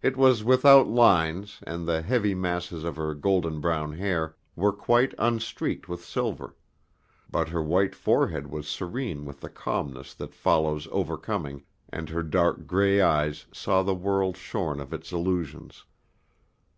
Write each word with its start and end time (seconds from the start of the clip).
It 0.00 0.16
was 0.16 0.42
without 0.42 0.86
lines, 0.88 1.58
and 1.66 1.86
the 1.86 2.00
heavy 2.00 2.34
masses 2.34 2.82
of 2.82 2.96
her 2.96 3.12
golden 3.12 3.60
brown 3.60 3.92
hair 3.92 4.34
were 4.56 4.72
quite 4.72 5.12
unstreaked 5.18 5.86
with 5.86 6.02
silver; 6.02 6.56
but 7.30 7.50
her 7.50 7.62
white 7.62 7.94
forehead 7.94 8.46
was 8.46 8.66
serene 8.66 9.26
with 9.26 9.40
the 9.42 9.50
calmness 9.50 10.14
that 10.14 10.32
follows 10.34 10.88
overcoming, 10.90 11.62
and 11.90 12.08
her 12.08 12.22
dark 12.22 12.66
gray 12.66 13.02
eyes 13.02 13.44
saw 13.52 13.82
the 13.82 13.94
world 13.94 14.38
shorn 14.38 14.80
of 14.80 14.94
its 14.94 15.12
illusions. 15.12 15.84